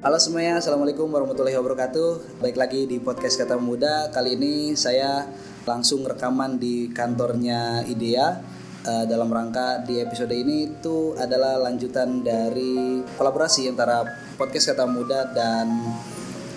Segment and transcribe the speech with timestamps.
[0.00, 2.40] Halo semuanya, Assalamualaikum warahmatullahi wabarakatuh.
[2.40, 4.08] Baik lagi di podcast Kata Muda.
[4.08, 5.28] Kali ini saya
[5.68, 8.40] langsung rekaman di kantornya IDEA.
[8.80, 14.00] Uh, Dalam rangka di episode ini itu adalah lanjutan dari kolaborasi antara
[14.40, 15.68] podcast Kata Muda dan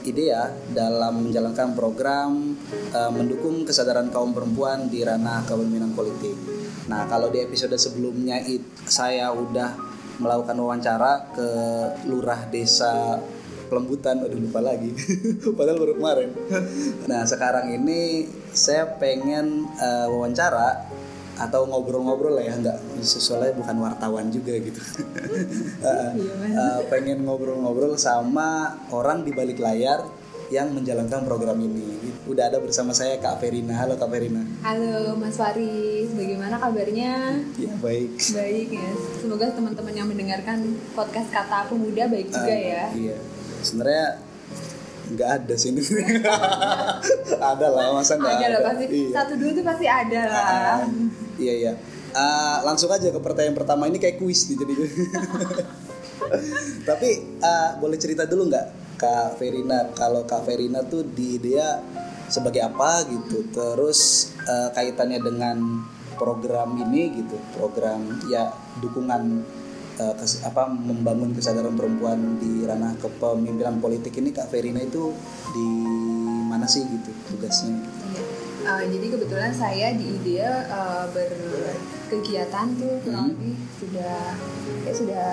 [0.07, 2.55] IDEA dalam menjalankan program
[2.95, 6.39] uh, mendukung kesadaran kaum perempuan di ranah kepemimpinan politik.
[6.87, 11.49] Nah, kalau di episode sebelumnya it, saya udah melakukan wawancara ke
[12.09, 13.21] lurah desa
[13.73, 14.93] Pelembutan, udah lupa lagi.
[15.57, 16.29] Padahal baru kemarin.
[17.09, 20.93] Nah, sekarang ini saya pengen uh, wawancara
[21.33, 24.77] atau ngobrol-ngobrol lah ya nggak soalnya bukan wartawan juga gitu
[25.81, 26.13] uh,
[26.61, 30.05] uh, pengen ngobrol-ngobrol sama orang di balik layar
[30.51, 32.15] yang menjalankan program ini.
[32.27, 33.75] Udah ada bersama saya Kak Verina.
[33.77, 34.43] Halo Kak Verina.
[34.63, 37.39] Halo Mas Faris, bagaimana kabarnya?
[37.55, 38.19] Ya baik.
[38.33, 38.91] Baik ya.
[39.21, 42.83] Semoga teman-teman yang mendengarkan podcast Kata Aku Muda baik juga uh, ya.
[42.91, 43.17] Iya.
[43.63, 44.07] Sebenarnya
[45.03, 45.83] nggak ada sih ini
[47.51, 48.59] ada lah masa nggak ada, ada.
[48.71, 49.09] pasti iya.
[49.11, 50.87] satu dua tuh pasti ada lah uh,
[51.35, 51.73] iya iya
[52.15, 54.73] uh, langsung aja ke pertanyaan pertama ini kayak kuis nih jadi
[56.89, 57.09] tapi
[57.43, 61.83] uh, boleh cerita dulu nggak Kak Verina kalau Kak Verina tuh di dia
[62.31, 65.83] sebagai apa gitu terus uh, kaitannya dengan
[66.15, 67.99] program ini gitu program
[68.31, 69.43] ya dukungan
[69.99, 75.11] uh, kes, apa membangun kesadaran perempuan di ranah kepemimpinan politik ini Kak Verina itu
[75.51, 75.67] di
[76.47, 77.75] mana sih gitu tugasnya
[78.15, 78.23] iya.
[78.63, 83.31] Uh, jadi kebetulan saya di IDEA uh, berkegiatan tuh kurang hmm.
[83.35, 84.15] lebih sudah
[84.87, 85.31] ya sudah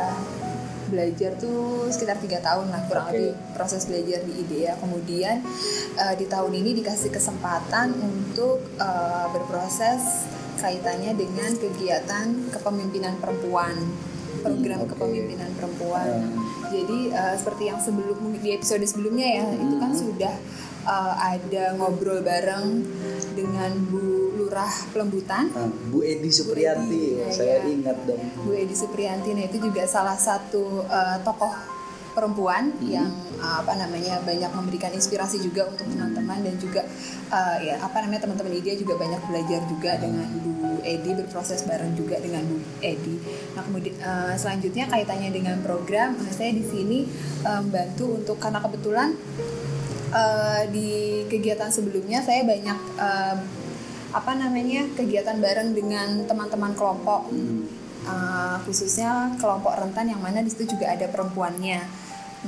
[0.90, 3.14] belajar tuh sekitar tiga tahun lah kurang okay.
[3.14, 5.40] lebih proses belajar di IDEA kemudian
[5.96, 10.26] uh, di tahun ini dikasih kesempatan untuk uh, berproses
[10.60, 13.78] kaitannya dengan kegiatan kepemimpinan perempuan
[14.42, 14.90] program okay.
[14.92, 16.68] kepemimpinan perempuan uh.
[16.68, 19.62] jadi uh, seperti yang sebelum di episode sebelumnya ya hmm.
[19.64, 20.34] itu kan sudah
[20.86, 22.84] uh, ada ngobrol bareng
[23.34, 25.52] dengan Bu Lurah Pelembutan.
[25.54, 27.68] Ah, Bu Edi Supriyanti, Bu Edi, ya, saya ya.
[27.70, 28.22] ingat dong.
[28.42, 32.90] Bu Edi Supriyanti, nah itu juga salah satu uh, tokoh perempuan hmm.
[32.90, 36.82] yang uh, apa namanya banyak memberikan inspirasi juga untuk teman-teman dan juga
[37.30, 40.02] uh, ya apa namanya teman-teman dia juga banyak belajar juga hmm.
[40.02, 40.50] dengan Bu
[40.82, 43.16] Edi berproses bareng juga dengan Bu Edi.
[43.54, 47.06] Nah kemudian uh, selanjutnya kaitannya dengan program, saya di sini
[47.44, 49.08] membantu um, untuk karena kebetulan
[50.10, 53.36] uh, di kegiatan sebelumnya saya banyak uh,
[54.10, 57.30] apa namanya kegiatan bareng dengan teman-teman kelompok.
[58.00, 61.84] Uh, khususnya kelompok rentan yang mana di situ juga ada perempuannya.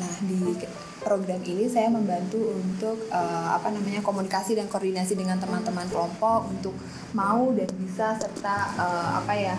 [0.01, 0.57] Nah di
[1.03, 6.73] program ini saya membantu untuk uh, apa namanya komunikasi dan koordinasi dengan teman-teman kelompok untuk
[7.13, 9.55] mau dan bisa serta uh, apa ya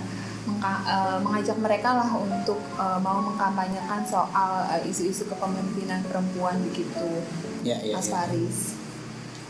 [1.23, 7.23] mengajak mereka lah untuk uh, mau mengkampanyekan soal isu-isu kepemimpinan perempuan begitu
[7.63, 8.13] ya, ya, Mas ya.
[8.19, 8.57] Faris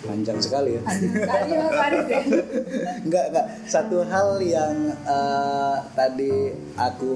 [0.03, 0.81] panjang sekali ya.
[0.83, 2.21] Panjang ya.
[3.07, 7.15] enggak enggak satu hal yang uh, tadi aku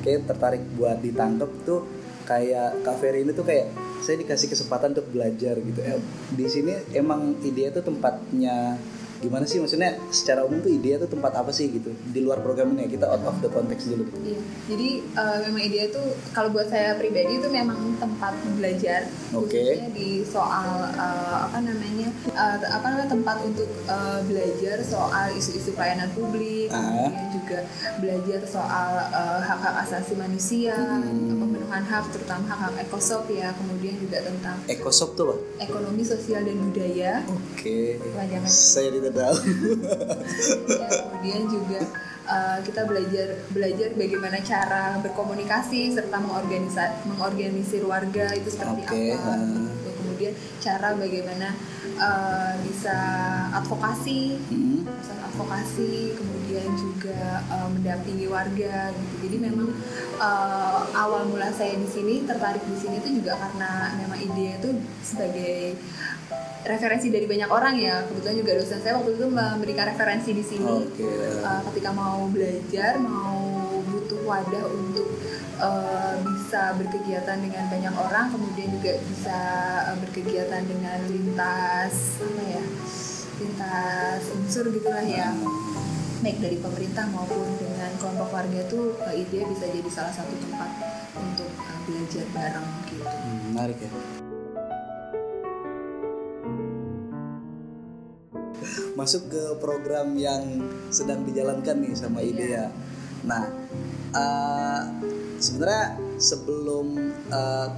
[0.00, 1.84] kayak tertarik buat ditangkap tuh
[2.24, 3.68] kayak Kak Ferry ini tuh kayak
[4.00, 5.80] saya dikasih kesempatan untuk belajar gitu.
[5.84, 6.00] Eh,
[6.32, 8.80] di sini emang ide itu tempatnya
[9.20, 12.72] gimana sih maksudnya secara umum tuh ide itu tempat apa sih gitu di luar program
[12.72, 16.48] ini ya kita out of the context dulu iya jadi uh, memang ide itu kalau
[16.48, 19.76] buat saya pribadi itu memang tempat belajar okay.
[19.76, 25.76] khususnya di soal uh, apa namanya uh, apa namanya tempat untuk uh, belajar soal isu-isu
[25.76, 26.80] pelayanan publik uh.
[26.80, 27.58] kemudian juga
[28.00, 31.59] belajar soal uh, asasi manusia hmm.
[31.70, 37.22] Pemenuhan hak terutama hak-hak ekosop ya kemudian juga tentang ekosop tuh ekonomi sosial dan budaya
[37.30, 37.94] oke okay.
[38.50, 39.38] saya tidak tahu
[40.66, 41.80] ya, kemudian juga
[42.26, 49.14] uh, kita belajar belajar bagaimana cara berkomunikasi serta mengorganisir mengorganisir warga itu seperti okay.
[49.14, 49.79] apa uh.
[50.20, 51.48] Kemudian cara bagaimana
[51.96, 52.96] uh, bisa
[53.56, 54.84] advokasi hmm.
[55.32, 59.72] advokasi kemudian juga uh, mendampingi warga gitu jadi memang
[60.20, 64.70] uh, awal mula saya di sini tertarik di sini itu juga karena memang ide itu
[65.00, 65.80] sebagai
[66.68, 70.76] referensi dari banyak orang ya kebetulan juga dosen saya waktu itu memberikan referensi di sini
[70.84, 71.40] okay.
[71.40, 73.40] uh, ketika mau belajar mau
[73.88, 75.08] butuh wadah untuk
[75.60, 79.38] uh, bisa berkegiatan dengan banyak orang kemudian juga bisa
[79.92, 82.64] uh, berkegiatan dengan lintas apa ya
[83.40, 85.32] lintas unsur gitulah ya
[86.20, 90.70] baik dari pemerintah maupun dengan kelompok warga tuh uh, ide bisa jadi salah satu tempat
[91.16, 93.92] untuk uh, belajar bareng gitu hmm, menarik ya
[98.98, 100.60] masuk ke program yang
[100.92, 102.68] sedang dijalankan nih sama IDEA.
[102.68, 102.68] Yeah.
[103.24, 103.48] Nah,
[104.12, 104.80] uh,
[105.40, 106.86] sebenarnya sebelum
[107.32, 107.68] uh,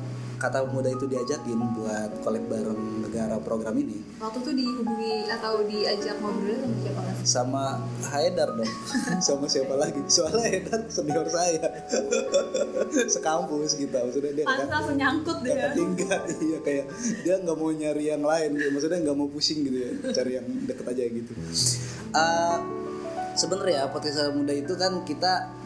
[0.42, 6.18] kata muda itu diajakin buat kolek bareng negara program ini waktu itu dihubungi atau diajak
[6.18, 7.18] ngobrol sama siapa mas?
[7.22, 7.64] sama
[8.10, 8.66] Haidar dong.
[9.26, 10.02] Sama siapa lagi?
[10.10, 11.62] Soalnya Haidar senior saya.
[13.14, 16.86] Sekampus gitu maksudnya dia Pantas langsung nyangkut ya tinggal iya kayak
[17.22, 18.68] dia nggak mau nyari yang lain gitu.
[18.74, 21.32] maksudnya nggak mau pusing gitu ya cari yang deket aja gitu.
[22.12, 22.58] Uh,
[23.38, 25.61] sebenarnya podcast muda itu kan kita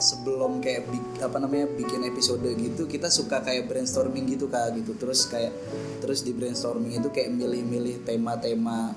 [0.00, 4.96] sebelum kayak bik, apa namanya bikin episode gitu kita suka kayak brainstorming gitu kak gitu
[4.96, 5.52] terus kayak
[6.00, 8.96] terus di brainstorming itu kayak milih-milih tema-tema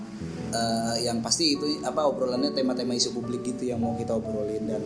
[0.56, 4.84] uh, yang pasti itu apa obrolannya tema-tema isu publik gitu yang mau kita obrolin dan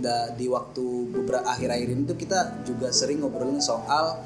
[0.00, 4.16] da, di waktu beberapa akhir-akhir ini tuh kita juga sering ngobrolin soal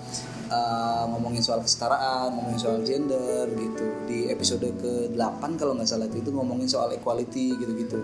[0.50, 3.84] uh, ngomongin soal kesetaraan, ngomongin soal gender gitu.
[4.06, 7.98] Di episode ke-8 kalau nggak salah itu ngomongin soal equality gitu-gitu.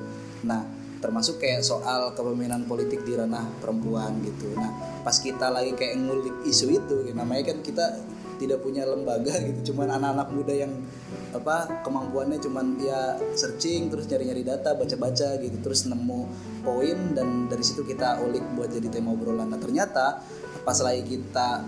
[0.46, 0.66] Nah,
[1.02, 4.54] termasuk kayak soal kepemimpinan politik di ranah perempuan gitu.
[4.54, 7.98] Nah, pas kita lagi kayak ngulik isu itu, ya, namanya kan kita
[8.38, 10.72] tidak punya lembaga gitu, cuman anak-anak muda yang
[11.32, 16.28] apa kemampuannya cuman dia searching terus nyari-nyari data baca-baca gitu terus nemu
[16.60, 19.48] poin dan dari situ kita ulik buat jadi tema obrolan.
[19.48, 20.20] Nah ternyata
[20.62, 21.64] pas lagi kita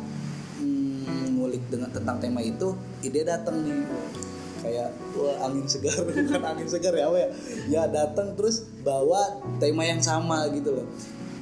[0.60, 3.88] hmm, ngulik dengan tentang tema itu ide datang nih.
[4.64, 7.28] Kayak wah angin segar bukan angin segar ya apa ya.
[7.69, 10.86] Ya datang terus bawa tema yang sama gitu loh.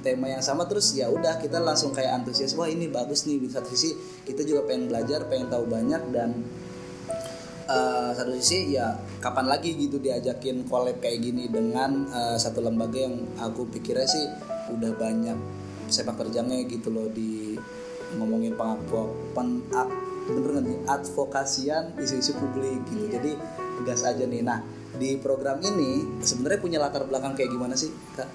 [0.03, 3.43] Tema yang sama terus ya udah kita langsung kayak antusias wah ini bagus nih.
[3.43, 6.31] Di satu sisi kita juga pengen belajar pengen tahu banyak dan
[7.67, 12.99] uh, satu sisi ya kapan lagi gitu diajakin collab kayak gini dengan uh, satu lembaga
[12.99, 14.25] yang aku pikirnya sih
[14.75, 15.39] udah banyak
[15.87, 17.59] sepak terjangnya gitu loh di
[18.17, 19.65] ngomongin pengakua pen,
[20.29, 20.79] bener nih?
[20.89, 23.09] Advokasian isu-isu publik gitu.
[23.09, 23.19] Iya.
[23.19, 23.31] jadi
[23.83, 24.43] gas aja nih.
[24.45, 28.29] Nah di program ini sebenarnya punya latar belakang kayak gimana sih kak?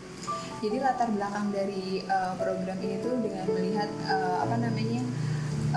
[0.57, 5.01] Jadi latar belakang dari uh, program ini tuh dengan melihat uh, apa namanya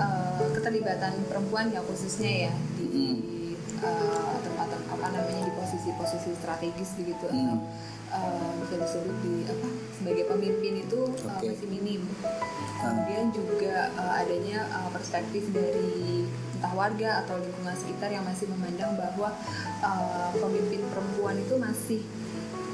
[0.01, 3.31] uh, keterlibatan perempuan ya khususnya ya di hmm
[3.81, 7.33] uh, tempat apa namanya di posisi-posisi strategis begitu hmm.
[7.33, 7.57] atau
[8.13, 9.67] uh, bisa disebut di apa
[9.97, 12.01] sebagai pemimpin itu uh, masih minim.
[12.81, 16.25] Kemudian juga uh, adanya uh, perspektif dari
[16.61, 19.33] entah warga atau lingkungan sekitar yang masih memandang bahwa
[19.81, 22.05] uh, pemimpin perempuan itu masih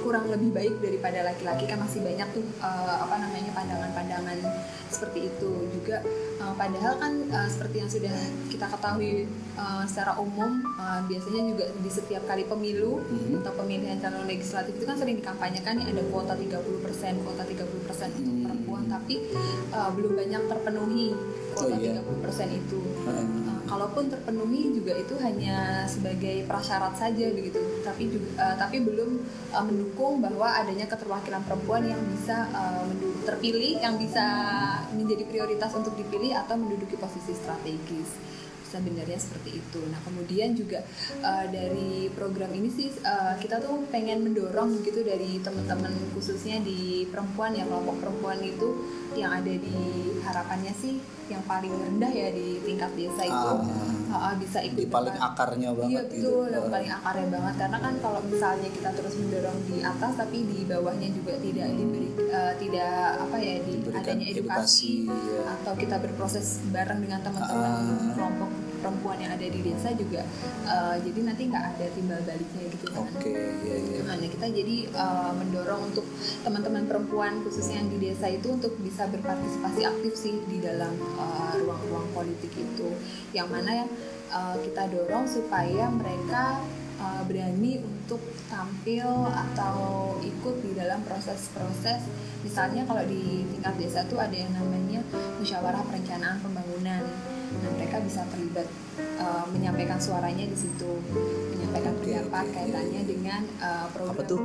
[0.04, 4.44] kurang lebih baik daripada laki-laki kan masih banyak tuh uh, apa namanya pandangan-pandangan
[4.92, 6.04] seperti itu juga
[6.44, 8.16] uh, padahal kan uh, seperti yang sudah
[8.52, 9.24] kita ketahui
[9.56, 13.40] uh, secara umum uh, biasanya juga di setiap kali pemilu hmm.
[13.40, 18.20] atau pemilihan calon legislatif itu kan sering dikampanyekan ya ada kuota 30% kuota 30% hmm.
[18.20, 19.16] untuk perempuan tapi
[19.72, 21.16] uh, belum banyak terpenuhi
[21.56, 22.00] kuota oh, iya.
[22.04, 27.60] 30% itu hmm kalaupun terpenuhi juga itu hanya sebagai prasyarat saja begitu.
[27.84, 29.22] Tapi juga uh, tapi belum
[29.52, 32.88] uh, mendukung bahwa adanya keterwakilan perempuan yang bisa uh,
[33.28, 34.26] terpilih yang bisa
[34.96, 38.37] menjadi prioritas untuk dipilih atau menduduki posisi strategis
[38.68, 39.80] sebenarnya seperti itu.
[39.88, 40.84] Nah kemudian juga
[41.24, 47.08] uh, dari program ini sih uh, kita tuh pengen mendorong gitu dari teman-teman khususnya di
[47.08, 48.68] perempuan ya kelompok perempuan itu
[49.16, 49.78] yang ada di
[50.22, 53.50] harapannya sih yang paling rendah ya di tingkat desa itu
[54.16, 55.28] ah, uh, bisa ikut di paling depan.
[55.36, 56.56] akarnya banget iya betul gitu.
[56.56, 60.60] yang paling akarnya banget karena kan kalau misalnya kita terus mendorong di atas tapi di
[60.64, 62.96] bawahnya juga tidak diberi uh, tidak
[63.28, 65.42] apa ya di Diberikan adanya edukasi, edukasi ya.
[65.60, 68.47] atau kita berproses bareng dengan teman-teman uh, kelompok
[68.88, 70.24] perempuan yang ada di desa juga
[70.64, 73.04] uh, jadi nanti nggak ada timbal baliknya gitu kan.
[73.04, 73.36] Oke okay,
[73.68, 74.00] iya.
[74.08, 76.08] nah kita jadi uh, mendorong untuk
[76.48, 81.52] teman-teman perempuan khususnya yang di desa itu untuk bisa berpartisipasi aktif sih di dalam uh,
[81.60, 82.96] ruang-ruang politik itu.
[83.36, 83.90] Yang mana yang
[84.32, 86.64] uh, kita dorong supaya mereka
[87.04, 92.08] uh, berani untuk tampil atau ikut di dalam proses-proses.
[92.48, 95.04] Misalnya kalau di tingkat desa tuh ada yang namanya
[95.44, 97.04] musyawarah perencanaan pembangunan
[97.48, 98.68] nah mereka bisa terlibat
[99.20, 100.92] uh, menyampaikan suaranya di situ
[101.56, 103.10] menyampaikan okay, pendapat okay, kaitannya yeah.
[103.10, 104.42] dengan uh, program apa tuh?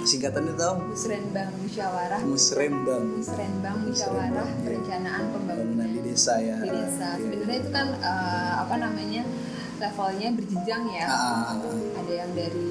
[0.00, 2.20] Singkatannya tahu musrenbang musyawarah.
[2.24, 6.56] Musrenbang musrenbang musyawarah musrenbang, perencanaan pembangunan di desa ya.
[6.56, 7.08] di desa.
[7.14, 7.20] Okay.
[7.20, 9.22] sebenarnya itu kan uh, apa namanya
[9.80, 11.04] levelnya berjenjang ya.
[11.08, 11.56] Ah.
[12.00, 12.68] ada yang dari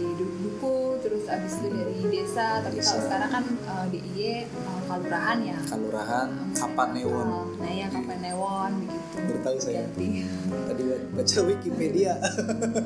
[0.59, 2.59] duku terus abis itu dari desa.
[2.59, 5.57] Tapi kalau sekarang kan uh, DIY uh, kalurahan ya.
[5.71, 7.27] Kalurahan kapan newon
[7.63, 9.15] nah ya kapan newon begitu.
[9.23, 9.87] Bertahu saya.
[9.87, 10.27] Ganti.
[10.67, 10.83] tadi
[11.15, 12.13] baca Wikipedia.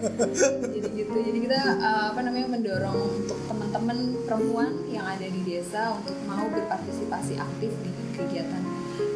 [0.73, 1.17] Jadi gitu.
[1.17, 3.97] Jadi kita uh, apa namanya mendorong untuk teman-teman
[4.29, 8.61] perempuan yang ada di desa untuk mau berpartisipasi aktif di kegiatan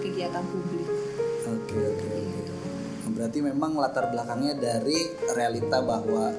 [0.02, 0.90] kegiatan publik.
[1.46, 2.02] Oke okay, oke.
[2.02, 2.48] Okay, okay
[3.18, 6.30] berarti memang latar belakangnya dari realita bahwa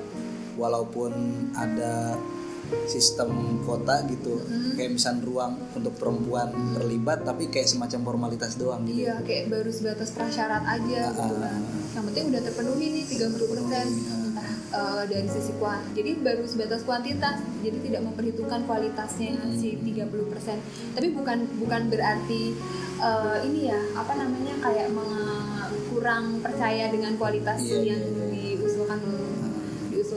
[0.58, 1.12] walaupun
[1.56, 2.18] ada
[2.84, 4.76] sistem kota gitu hmm.
[4.76, 9.70] kayak misalnya ruang untuk perempuan terlibat tapi kayak semacam formalitas doang gitu iya kayak baru
[9.72, 11.60] sebatas prasyarat aja uh, gitu kan
[11.96, 13.86] yang penting udah terpenuhi nih 30 persen
[14.72, 19.56] uh, dari sisi kuan jadi baru sebatas kuantitas jadi tidak memperhitungkan kualitasnya hmm.
[19.56, 20.12] si 30%
[20.92, 22.52] tapi bukan bukan berarti
[23.00, 24.92] uh, ini ya apa namanya kayak
[25.88, 28.54] kurang percaya dengan kualitas yeah, yang yeah, yeah.
[28.60, 29.00] diusulkan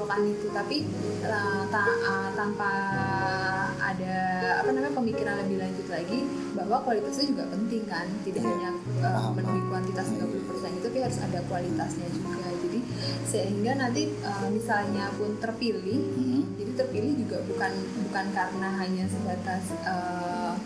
[0.01, 0.77] diusulkan itu tapi
[1.29, 2.71] uh, ta, uh, tanpa
[3.77, 4.15] ada
[4.65, 6.19] apa namanya pemikiran lebih lanjut lagi
[6.57, 8.49] bahwa kualitasnya juga penting kan tidak yeah.
[8.49, 8.69] hanya
[9.05, 12.79] uh, memenuhi kuantitas 30% itu tapi harus ada kualitasnya juga jadi
[13.29, 16.57] sehingga nanti uh, misalnya pun terpilih hmm.
[16.57, 17.71] jadi terpilih juga bukan
[18.09, 20.57] bukan karena hanya sebatas uh,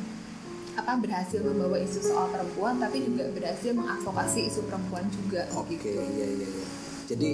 [0.75, 5.91] apa berhasil membawa isu soal perempuan tapi juga berhasil mengadvokasi isu perempuan juga oke okay,
[5.91, 5.99] gitu.
[5.99, 6.67] iya iya iya
[7.05, 7.31] jadi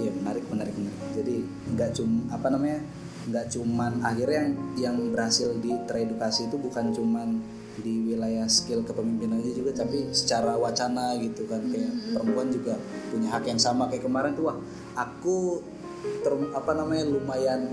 [0.00, 1.00] iya menarik menarik menarik.
[1.12, 1.36] Jadi
[1.76, 2.80] nggak cuma apa namanya
[3.28, 7.28] nggak cuman akhirnya yang yang berhasil di teredukasi itu bukan cuman
[7.80, 11.60] di wilayah skill kepemimpinan aja juga tapi secara wacana gitu kan.
[11.68, 12.12] Kayak mm-hmm.
[12.16, 12.74] perempuan juga
[13.12, 13.88] punya hak yang sama.
[13.88, 14.56] Kayak kemarin tuh wah
[14.96, 15.60] aku
[16.24, 17.72] ter, apa namanya lumayan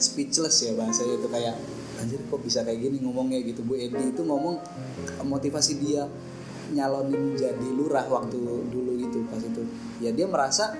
[0.00, 1.28] speechless ya bahasanya itu.
[1.28, 1.56] Kayak
[2.00, 3.40] anjir kok bisa kayak gini ngomongnya?
[3.44, 3.60] Gitu.
[3.64, 4.60] Bu Edi itu ngomong
[5.24, 6.08] motivasi dia
[6.70, 8.38] nyalonin jadi lurah waktu
[8.70, 9.66] dulu gitu pas itu.
[10.00, 10.72] Ya dia merasa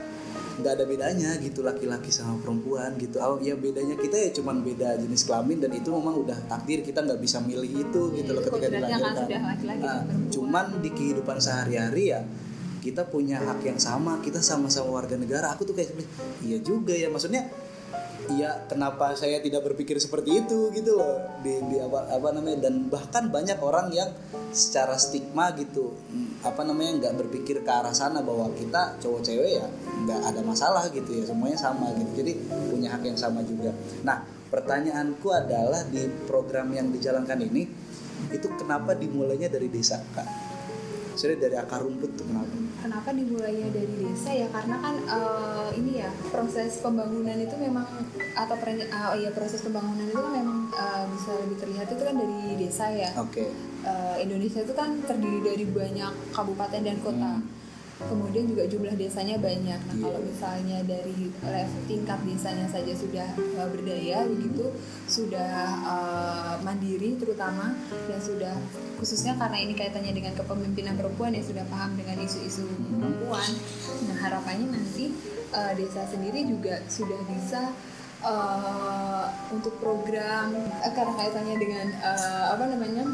[0.58, 3.22] nggak ada bedanya gitu laki-laki sama perempuan gitu.
[3.22, 7.06] Oh ya bedanya kita ya cuman beda jenis kelamin dan itu memang udah takdir kita
[7.06, 9.14] nggak bisa milih itu gitu loh ketika dilahirkan
[9.78, 10.02] nah,
[10.32, 12.20] cuman di kehidupan sehari-hari ya
[12.80, 15.52] kita punya hak yang sama kita sama-sama warga negara.
[15.54, 15.94] Aku tuh kayak
[16.42, 17.46] iya juga ya maksudnya
[18.28, 21.40] iya kenapa saya tidak berpikir seperti itu gitu loh.
[21.40, 24.10] Di, di apa apa namanya dan bahkan banyak orang yang
[24.50, 29.62] secara stigma gitu hmm, apa namanya nggak berpikir ke arah sana bahwa kita cowok cewek
[29.62, 29.66] ya
[30.04, 32.20] nggak ada masalah gitu ya semuanya sama gitu.
[32.20, 32.32] Jadi
[32.68, 33.72] punya hak yang sama juga.
[34.04, 37.62] Nah pertanyaanku adalah di program yang dijalankan ini
[38.28, 40.28] itu kenapa dimulainya dari desa kak?
[41.14, 42.69] Maksudnya dari akar rumput tuh kenapa?
[42.80, 44.48] Kenapa dimulainya dari desa ya?
[44.48, 47.86] Karena kan uh, ini ya proses pembangunan itu memang
[48.34, 52.40] atau uh, ya proses pembangunan itu kan memang uh, bisa lebih terlihat itu kan dari
[52.56, 53.10] desa ya.
[53.20, 53.44] Oke.
[53.44, 53.48] Okay.
[53.80, 57.32] Uh, Indonesia itu kan terdiri dari banyak kabupaten dan kota.
[57.40, 57.59] Hmm
[58.08, 59.80] kemudian juga jumlah desanya banyak.
[59.80, 60.04] Nah, yeah.
[60.08, 63.28] kalau misalnya dari level tingkat desanya saja sudah
[63.60, 64.72] uh, berdaya begitu,
[65.04, 65.52] sudah
[65.84, 67.76] uh, mandiri terutama
[68.08, 68.54] dan sudah
[68.96, 72.64] khususnya karena ini kaitannya dengan kepemimpinan perempuan yang sudah paham dengan isu-isu
[72.96, 73.50] perempuan.
[74.08, 75.12] Nah, harapannya nanti
[75.52, 77.72] uh, desa sendiri juga sudah bisa
[78.24, 83.04] uh, untuk program uh, karena kaitannya dengan uh, apa namanya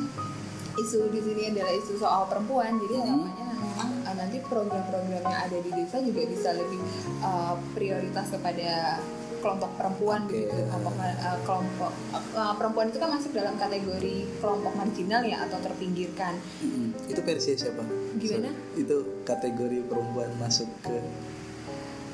[0.76, 3.45] isu di sini adalah isu soal perempuan jadi harapannya
[3.76, 6.80] memang uh, nanti program-program yang ada di desa juga bisa lebih
[7.20, 8.96] uh, prioritas kepada
[9.44, 10.48] kelompok perempuan okay.
[10.48, 11.92] gitu kelompok uh, kelompok
[12.32, 16.34] uh, perempuan itu kan masuk dalam kategori kelompok marginal ya atau terpinggirkan.
[16.64, 17.84] Hmm, itu versi siapa?
[18.16, 18.48] Gimana?
[18.48, 18.96] So, itu
[19.28, 20.96] kategori perempuan masuk ke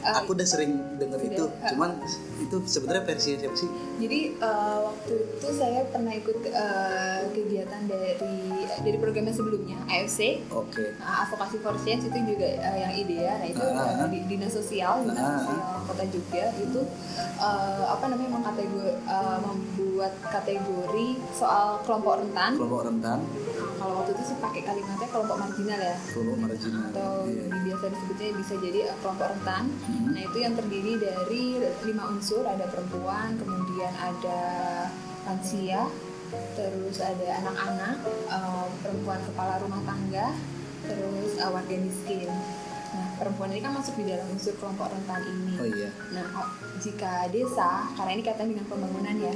[0.03, 1.91] uh, aku udah sering denger sudah, itu uh, cuman
[2.43, 3.71] itu sebenarnya versi siapa sih?
[4.03, 8.13] Jadi uh, waktu itu saya pernah ikut uh, kegiatan dari
[8.83, 10.99] dari programnya sebelumnya AFC okay.
[10.99, 14.53] uh, advokasi for change itu juga uh, yang idea nah itu uh, uh, di dinas
[14.53, 16.45] sosial dinas uh, sosial kota Jogja.
[16.59, 16.81] Itu
[17.39, 22.51] uh, apa namanya mengkategori uh, membuat kategori soal kelompok rentan.
[22.59, 23.21] Kelompok rentan
[23.83, 27.61] kalau waktu itu sih pakai kalimatnya kelompok marginal ya kelompok marginal atau yeah.
[27.67, 30.09] biasa disebutnya bisa jadi uh, kelompok rentan hmm.
[30.15, 31.45] nah itu yang terdiri dari
[31.83, 34.41] lima unsur ada perempuan kemudian ada
[35.27, 35.91] lansia
[36.55, 37.97] terus ada anak-anak
[38.31, 40.31] uh, perempuan kepala rumah tangga
[40.87, 42.31] terus uh, warga miskin
[43.23, 45.55] perempuan ini kan masuk di dalam unsur kelompok rentan ini.
[45.63, 45.95] Oh iya.
[46.11, 46.27] Nah,
[46.83, 49.31] jika desa, karena ini kaitan dengan pembangunan ya,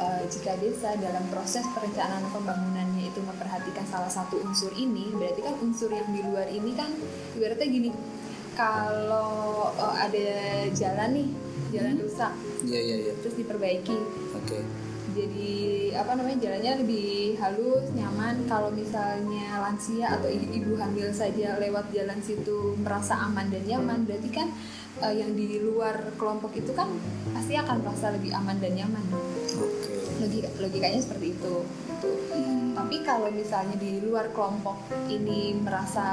[0.00, 5.52] uh, jika desa dalam proses perencanaan pembangunannya itu memperhatikan salah satu unsur ini, berarti kan
[5.60, 6.88] unsur yang di luar ini kan
[7.36, 7.90] ibaratnya gini,
[8.56, 11.28] kalau uh, ada jalan nih,
[11.76, 12.02] jalan hmm.
[12.08, 12.32] rusak,
[12.64, 13.14] yeah, yeah, yeah.
[13.20, 13.96] terus diperbaiki.
[14.32, 14.48] Oke.
[14.48, 14.64] Okay
[15.16, 15.54] jadi
[15.96, 22.20] apa namanya jalannya lebih halus nyaman kalau misalnya lansia atau ibu hamil saja lewat jalan
[22.20, 24.52] situ merasa aman dan nyaman berarti kan
[25.00, 26.92] uh, yang di luar kelompok itu kan
[27.32, 29.04] pasti akan merasa lebih aman dan nyaman
[29.56, 30.20] okay.
[30.20, 32.76] logika logikanya seperti itu hmm.
[32.76, 34.76] tapi kalau misalnya di luar kelompok
[35.08, 36.06] ini merasa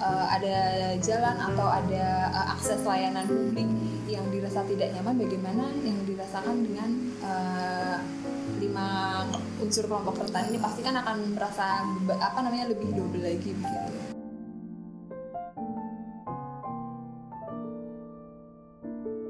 [0.00, 0.56] uh, ada
[1.04, 3.68] jalan atau ada uh, akses layanan publik
[4.08, 7.96] yang dirasa tidak nyaman bagaimana yang dirasakan dengan uh,
[8.58, 8.88] lima
[9.62, 11.82] unsur kelompok rentan ini pasti kan akan merasa
[12.18, 14.08] apa namanya lebih double lagi begitu.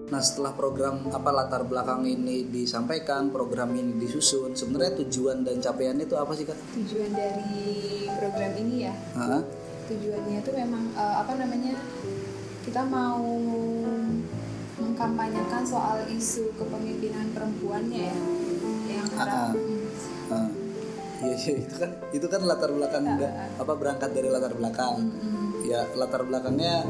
[0.08, 5.62] Nah Nah setelah program apa latar belakang ini disampaikan, program ini disusun, sebenarnya tujuan dan
[5.62, 6.58] capaiannya itu apa sih kak?
[6.74, 8.94] Tujuan dari program ini ya?
[9.14, 9.38] Ha?
[9.86, 11.78] Tujuannya itu memang uh, apa namanya
[12.66, 13.22] kita mau
[14.98, 18.18] mengkampanyekan soal isu kepemimpinan perempuannya ya,
[18.98, 19.54] yang harap.
[20.26, 20.50] Hmm.
[21.22, 23.06] Iya, iya itu kan itu kan latar belakang
[23.62, 24.98] apa berangkat dari latar belakang.
[24.98, 25.62] Hmm.
[25.62, 26.82] Ya latar belakangnya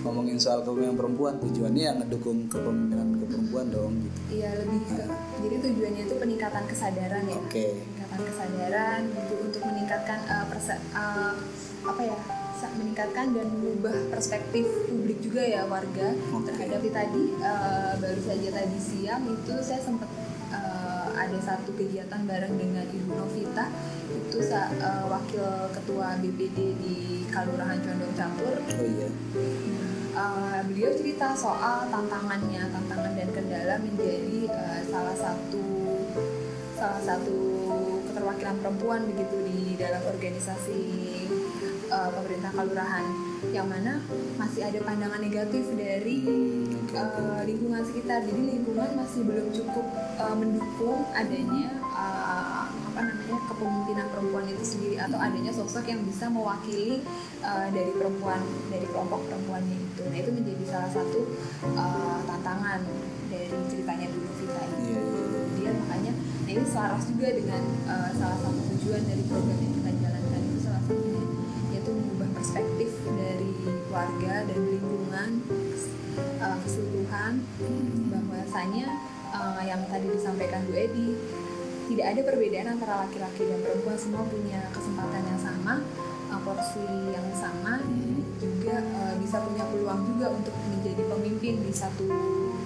[0.00, 4.18] ngomongin soal kepemimpinan perempuan tujuannya yang ngedukung kepemimpinan keperempuan dong gitu.
[4.40, 5.20] Iya lebih ke, nah.
[5.44, 7.36] jadi tujuannya itu peningkatan kesadaran ya.
[7.36, 7.52] Oke.
[7.52, 7.70] Okay.
[7.84, 11.36] Peningkatan kesadaran gitu untuk meningkatkan uh, perse uh,
[11.84, 12.16] apa ya
[12.80, 16.44] meningkatkan dan mengubah perspektif publik juga ya warga okay.
[16.48, 20.08] terhadap tadi uh, baru saja tadi siang itu saya sempat
[20.52, 23.68] uh, ada satu kegiatan bareng dengan Ibu Novita
[24.16, 25.44] itu uh, wakil
[25.76, 26.96] ketua BPD di
[27.28, 28.54] Kalurahan Condong Campur.
[28.56, 29.08] Oh iya.
[30.16, 35.64] Uh, beliau cerita soal tantangannya, tantangan dan kendala menjadi uh, salah satu
[36.76, 37.36] salah satu
[38.12, 40.84] keterwakilan perempuan begitu di dalam organisasi
[41.90, 43.06] uh, pemerintah kelurahan
[43.54, 44.02] yang mana
[44.36, 46.22] masih ada pandangan negatif dari
[46.96, 48.24] uh, lingkungan sekitar.
[48.26, 49.86] Jadi lingkungan masih belum cukup
[50.18, 56.26] uh, mendukung adanya uh, apa namanya kepemimpinan perempuan itu sendiri atau adanya sosok yang bisa
[56.32, 57.04] mewakili
[57.44, 58.40] uh, dari perempuan
[58.72, 60.02] dari kelompok perempuannya itu.
[60.08, 61.20] Nah itu menjadi salah satu
[61.76, 62.80] uh, tantangan
[63.28, 64.84] dari ceritanya dulu Vita ini.
[64.86, 65.26] Yeah, yeah.
[65.66, 66.12] kemudian makanya
[66.46, 69.75] nah ini selaras juga dengan uh, salah satu tujuan dari program yang
[73.26, 73.50] dari
[73.90, 75.30] warga dan lingkungan
[76.38, 77.42] uh, keseluruhan
[78.14, 78.86] bahwasanya
[79.34, 81.08] uh, yang tadi disampaikan Bu Edi
[81.86, 85.74] tidak ada perbedaan antara laki-laki dan perempuan semua punya kesempatan yang sama
[86.30, 87.82] uh, porsi yang sama
[88.38, 92.06] juga uh, bisa punya peluang juga untuk menjadi pemimpin di satu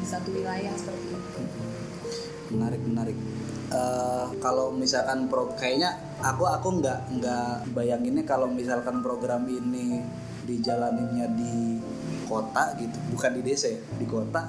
[0.01, 1.41] di satu wilayah seperti itu.
[2.51, 3.19] Menarik menarik.
[3.71, 10.03] Uh, kalau misalkan pro kayaknya aku aku nggak nggak bayanginnya kalau misalkan program ini
[10.45, 11.81] dijalaninnya di
[12.31, 14.47] kota gitu bukan di desa ya di kota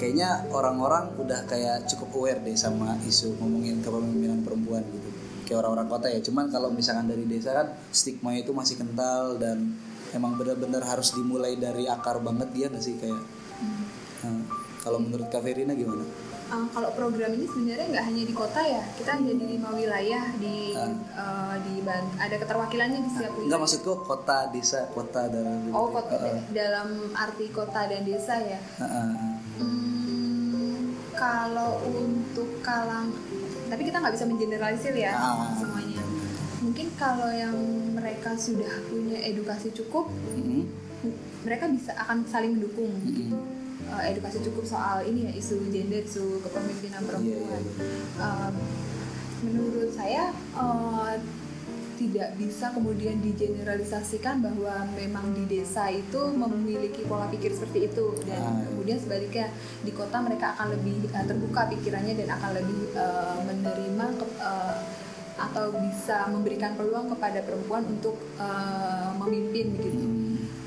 [0.00, 5.08] kayaknya orang-orang udah kayak cukup aware deh sama isu ngomongin kepemimpinan perempuan gitu
[5.46, 9.76] kayak orang-orang kota ya cuman kalau misalkan dari desa kan stigma itu masih kental dan
[10.16, 13.20] emang benar-benar harus dimulai dari akar banget dia nggak sih kayak
[13.62, 13.84] hmm.
[14.26, 14.42] nah,
[14.82, 16.02] kalau menurut Kak Verina gimana?
[16.52, 20.24] Uh, kalau program ini sebenarnya nggak hanya di kota ya, kita hanya di lima wilayah
[20.36, 20.92] di uh.
[21.16, 21.80] Uh, di
[22.20, 23.48] ada keterwakilannya di setiap wilayah.
[23.48, 26.36] Enggak maksudku kota, desa, kota dan Oh, kota uh.
[26.52, 28.60] dalam arti kota dan desa ya.
[28.76, 29.36] Uh, uh, uh.
[29.56, 33.08] Hmm, kalau untuk kalang
[33.72, 35.56] tapi kita nggak bisa mengeneralisir ya ah.
[35.56, 36.04] semuanya
[36.60, 37.56] mungkin kalau yang
[37.96, 40.62] mereka sudah punya edukasi cukup mm-hmm.
[41.48, 43.61] mereka bisa akan saling mendukung mm-hmm.
[43.90, 48.22] Uh, edukasi cukup soal ini ya isu gender isu kepemimpinan perempuan yeah, yeah.
[48.22, 48.50] Uh,
[49.42, 51.18] menurut saya uh,
[52.02, 58.42] tidak bisa kemudian digeneralisasikan bahwa memang di desa itu memiliki pola pikir seperti itu dan
[58.42, 58.66] ah, iya.
[58.74, 59.46] kemudian sebaliknya
[59.86, 64.78] di kota mereka akan lebih uh, terbuka pikirannya dan akan lebih uh, menerima ke, uh,
[65.38, 70.02] atau bisa memberikan peluang kepada perempuan untuk uh, memimpin begitu.
[70.02, 70.21] Hmm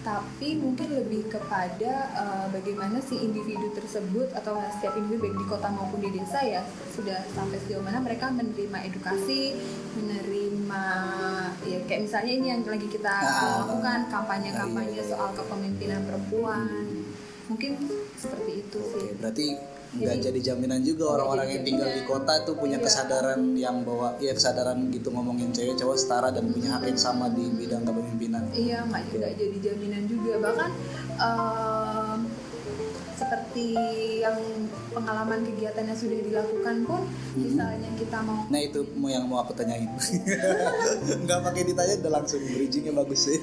[0.05, 5.67] tapi mungkin lebih kepada uh, bagaimana si individu tersebut atau setiap individu baik di kota
[5.73, 6.61] maupun di desa ya
[6.93, 9.57] sudah sampai sejauh mana mereka menerima edukasi,
[9.97, 10.83] menerima
[11.65, 13.13] ya kayak misalnya ini yang lagi kita
[13.65, 17.01] lakukan kampanye-kampanye soal kepemimpinan perempuan.
[17.49, 17.71] Mungkin
[18.17, 19.05] seperti itu sih.
[19.17, 19.47] berarti
[19.95, 22.85] nggak jadi jaminan juga orang-orang yang tinggal di kota tuh punya iya.
[22.85, 27.31] kesadaran yang bahwa ya kesadaran gitu ngomongin cewek cowok setara dan punya hak yang sama
[27.31, 28.43] di bidang kepemimpinan.
[28.51, 30.33] Iya nggak juga jadi jaminan juga.
[30.43, 30.69] Bahkan
[31.15, 31.84] um,
[33.15, 33.79] seperti
[34.19, 34.35] yang
[34.91, 37.39] pengalaman kegiatan yang sudah dilakukan pun hmm.
[37.39, 39.87] misalnya kita mau nah itu mau yang mau aku tanyain.
[41.25, 43.39] Nggak pakai ditanya udah langsung bridgingnya bagus sih.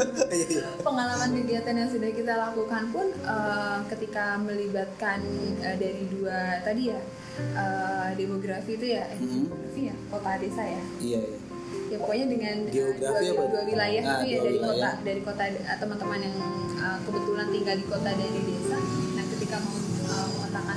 [0.86, 5.24] Pengalaman kegiatan yang sudah kita lakukan pun uh, ketika melibatkan
[5.64, 7.00] uh, dari dua tadi ya
[7.56, 9.48] uh, demografi itu ya hmm.
[9.48, 10.82] demografi ya kota desa ya.
[11.00, 11.38] Iya, iya.
[11.92, 14.72] Ya pokoknya dengan Geografi dua, dua wilayah nah, itu ya dari wilayah.
[14.72, 15.42] kota dari kota
[15.80, 16.36] teman-teman yang
[16.80, 18.32] uh, kebetulan tinggal di kota dan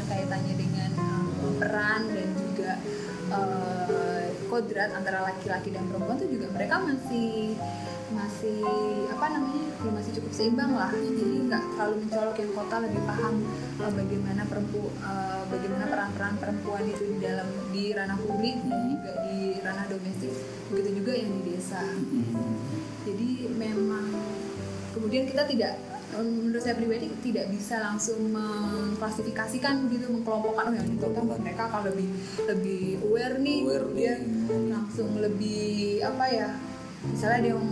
[0.06, 2.72] kaitannya dengan uh, peran dan juga
[3.34, 7.58] uh, kodrat antara laki-laki dan perempuan itu juga mereka masih
[8.14, 8.62] masih
[9.10, 10.94] apa namanya ya masih cukup seimbang lah.
[10.94, 13.36] Jadi nggak terlalu mencolok yang kota lebih paham
[13.82, 19.12] uh, bagaimana perempu uh, bagaimana peran-peran perempuan itu di dalam di ranah publik dan juga
[19.26, 20.34] di ranah domestik.
[20.70, 21.82] Begitu juga yang di desa.
[23.06, 24.10] Jadi memang
[24.94, 25.78] kemudian kita tidak
[26.14, 31.92] menurut saya pribadi tidak bisa langsung mengklasifikasikan gitu mengkelompokkan oh yang itu kan mereka kalau
[31.92, 32.08] lebih
[32.46, 34.70] lebih aware nih Aware kemudian nih.
[34.72, 36.50] langsung lebih apa ya
[37.10, 37.68] misalnya dia yang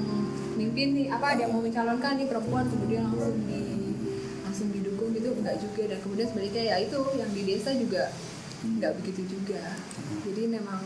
[0.54, 3.62] mimpin nih apa dia mau mencalonkan nih perempuan kemudian langsung di
[4.44, 8.14] langsung didukung gitu enggak juga dan kemudian sebaliknya ya itu yang di desa juga
[8.64, 9.60] nggak begitu juga
[10.24, 10.80] jadi memang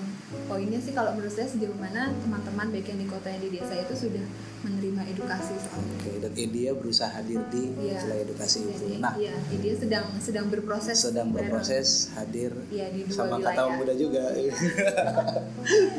[0.46, 3.74] poinnya sih kalau menurut saya sejauh mana teman-teman baik yang di kota yang di desa
[3.76, 4.26] itu sudah
[4.60, 8.02] menerima edukasi soal Oke, dan Edia berusaha hadir di Iya.
[8.02, 8.74] wilayah edukasi itu.
[8.74, 11.54] Jadi, Nah, iya, dia sedang sedang berproses sedang bareng.
[11.54, 13.54] berproses hadir Iya, di dua sama wilayah.
[13.54, 14.24] kata muda juga.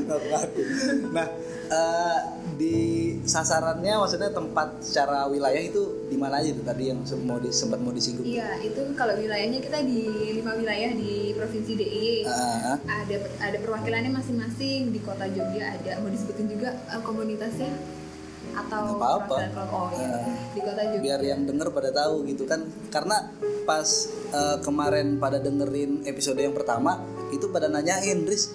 [0.01, 0.61] Ngaku-ngaku.
[1.11, 1.27] nah,
[1.71, 2.19] eh,
[2.59, 2.77] di
[3.23, 7.79] sasarannya maksudnya tempat secara wilayah itu di mana aja tuh tadi yang mau di, sempat
[7.79, 8.27] mau disinggung?
[8.27, 10.03] Iya, itu kalau wilayahnya kita di
[10.43, 12.27] lima wilayah di provinsi DIY.
[12.27, 12.77] Ah.
[12.83, 17.71] ada ada perwakilannya masing-masing di kota Jogja ada mau disebutin juga eh, komunitasnya
[18.59, 20.37] atau perwakilan kelompok oh iya Ah.
[20.51, 23.31] di kota Jogja biar yang denger pada tahu gitu kan karena
[23.63, 23.87] pas
[24.35, 26.99] eh, kemarin pada dengerin episode yang pertama
[27.31, 28.51] itu pada nanyain Riz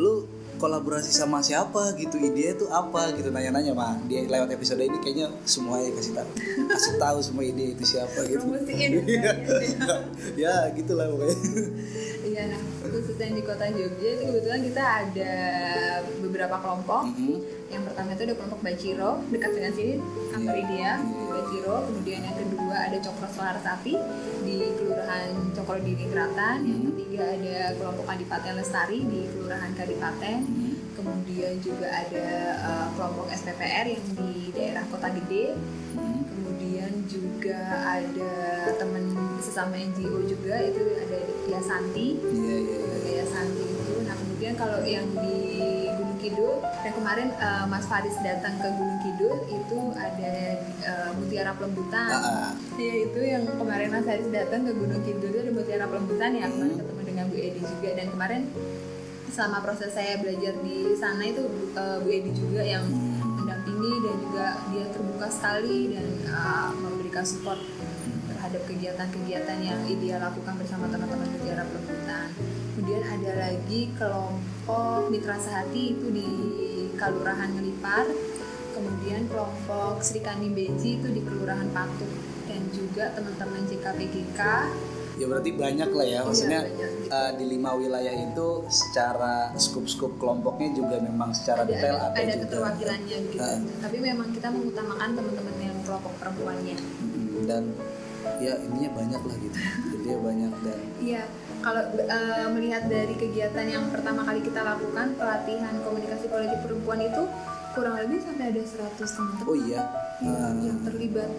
[0.00, 0.24] lu
[0.62, 3.34] kolaborasi sama siapa gitu ide itu apa gitu.
[3.34, 6.30] Nanya-nanya mah dia lewat episode ini kayaknya semuanya kasih tahu
[6.70, 8.46] kasih tahu semua ide itu siapa gitu.
[8.46, 8.90] Promosiin.
[10.46, 11.36] ya gitulah pokoknya.
[12.22, 15.34] Iya nah khusus yang di kota Jogja itu kebetulan kita ada
[16.22, 17.02] beberapa kelompok.
[17.10, 17.36] Mhm.
[17.72, 19.94] Yang pertama itu ada kelompok Baciro dekat dengan sini
[20.28, 20.62] kantor Iya.
[20.62, 23.94] Idea di Baciro kemudian yang kedua ada Cokro Selar Sapi
[24.42, 26.88] di Kelurahan Cokro Dini Keratan yang Mhm.
[26.92, 30.70] ketiga ada kelompok Kadipaten Lestari di Kelurahan Kadipaten Mhm.
[30.92, 32.26] kemudian juga ada
[32.60, 35.56] uh, kelompok SPPR yang di daerah Kota Gede
[35.96, 36.20] Mhm.
[36.28, 38.32] kemudian juga ada
[38.74, 39.04] teman
[39.38, 43.24] sesama NGO juga itu ada Yasanti iya iya iya.
[43.24, 44.04] Itu.
[44.04, 45.81] Nah kemudian kalau yang di
[46.22, 50.32] Kidul, yang kemarin eh, Mas Faris datang ke Gunung Kidul itu ada
[50.62, 52.08] eh, Mutiara Pelembutan.
[52.72, 56.46] Iya itu yang kemarin Mas Faris datang ke Gunung Kidul itu ada Mutiara Pelembutan ya
[56.46, 56.78] kemarin Hmm.
[56.78, 58.42] ketemu dengan Bu Edi juga dan kemarin
[59.28, 63.10] selama proses saya belajar di sana itu eh, Bu Edi juga yang Hmm.
[63.34, 67.58] mendampingi dan juga dia terbuka sekali dan eh, memberikan support
[68.52, 72.28] terhadap kegiatan-kegiatan yang ideal lakukan bersama teman-teman Mutiara Pelembutan.
[72.76, 76.28] Kemudian ada lagi kelompok Mitra Sehati itu di
[77.00, 78.12] Kalurahan Ngelipar.
[78.76, 82.12] Kemudian kelompok Sri Kandi Beji itu di Kelurahan Patuh
[82.44, 84.40] dan juga teman-teman JKPGK
[85.12, 87.12] ya berarti banyak lah ya maksudnya banyak gitu.
[87.12, 92.16] eh, di lima wilayah itu secara skup-skup kelompoknya juga memang secara ada, detail ada, ada,
[92.16, 93.44] ada juga keterwakilannya gitu.
[93.44, 93.60] Ah.
[93.84, 96.76] Tapi memang kita mengutamakan teman-teman yang kelompok perempuannya.
[96.80, 97.62] Mm, dan
[98.42, 99.56] ya ininya banyak lah gitu.
[99.92, 101.22] Jadi banyak dan Iya,
[101.62, 107.22] kalau eh, melihat dari kegiatan yang pertama kali kita lakukan pelatihan komunikasi politik perempuan itu
[107.72, 109.82] kurang lebih sampai ada 100 teman-teman oh iya?
[110.20, 111.30] Yang, eh, yang terlibat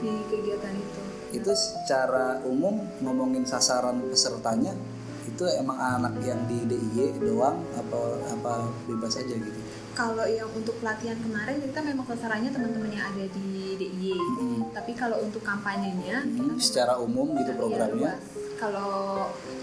[0.00, 1.00] di kegiatan itu.
[1.30, 4.74] itu secara umum ngomongin sasaran pesertanya
[5.28, 7.98] itu emang anak yang di DIY doang apa
[8.34, 9.60] apa bebas aja gitu
[9.90, 14.16] Kalau yang untuk pelatihan kemarin kita memang sasarannya teman-teman yang ada di DIY.
[14.16, 18.12] Mm, Tapi kalau untuk kampanyenya kita mm, memang- secara umum gitu Iya, programnya.
[18.56, 18.92] Kalau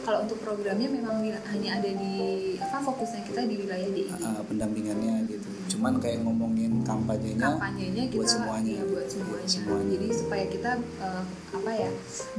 [0.02, 2.14] kalau untuk programnya memang hanya ada di
[2.58, 4.10] apa fokusnya kita di wilayah DIY.
[4.18, 8.72] uh, pendampingannya gitu cuman kayak ngomongin kampanyenya kampanyenya kita buat semuanya.
[8.74, 9.46] iya, buat semuanya.
[9.46, 9.88] Semuanya.
[9.94, 11.90] jadi supaya kita eh, apa ya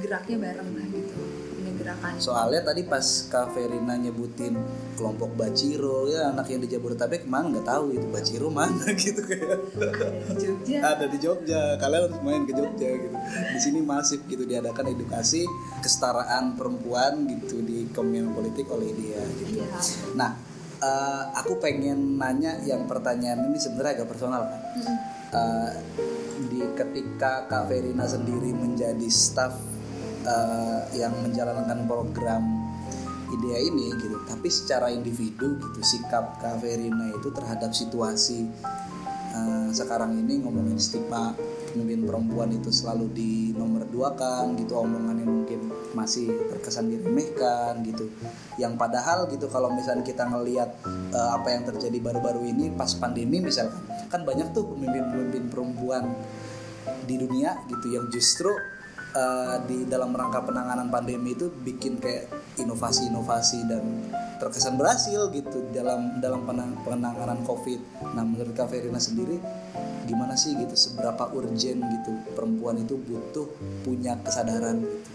[0.01, 1.15] geraknya bareng lah gitu
[1.89, 4.53] gerakan Soalnya tadi pas Kak Verina nyebutin
[5.01, 9.57] kelompok Baciro ya anak yang di Jabodetabek mana nggak tahu itu Baciro mana gitu kayak
[9.79, 10.79] ada di Jogja.
[10.85, 11.63] Ada di Jogja.
[11.81, 13.17] Kalian harus main ke Jogja gitu.
[13.55, 14.45] Di sini masif gitu.
[14.45, 15.49] Diadakan edukasi
[15.81, 19.63] kesetaraan perempuan gitu di kepemimpinan politik oleh dia gitu.
[19.63, 19.67] iya.
[20.19, 20.31] Nah
[20.83, 24.61] eh, aku pengen nanya yang pertanyaan ini sebenarnya agak personal kan.
[24.77, 24.97] Mm-mm.
[25.29, 25.73] Eh,
[26.49, 29.78] di ketika Kak Verina sendiri menjadi staff
[30.29, 32.45] eh, yang menjalankan program
[33.33, 34.17] idea ini gitu.
[34.29, 38.45] Tapi secara individu gitu sikap Kak Verina itu terhadap situasi
[39.33, 41.33] eh, sekarang ini ngomongin stigma
[41.69, 48.09] pemimpin perempuan itu selalu di nomor dua kan gitu omongannya mungkin masih terkesan diremehkan gitu.
[48.57, 50.71] Yang padahal gitu kalau misalnya kita ngelihat
[51.13, 56.05] eh, apa yang terjadi baru-baru ini pas pandemi misalkan kan banyak tuh pemimpin-pemimpin perempuan
[57.05, 58.53] di dunia gitu yang justru
[59.19, 62.31] eh, di dalam rangka penanganan pandemi itu bikin kayak
[62.63, 63.83] inovasi-inovasi dan
[64.39, 67.81] terkesan berhasil gitu dalam dalam penang- penanganan COVID.
[68.15, 69.43] Nah menurut Kak Verina sendiri
[70.09, 73.45] gimana sih gitu seberapa urgent gitu perempuan itu butuh
[73.85, 75.11] punya kesadaran gitu.